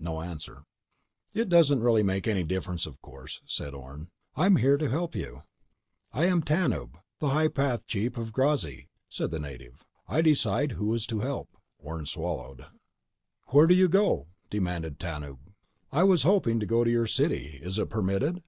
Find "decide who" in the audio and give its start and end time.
10.22-10.92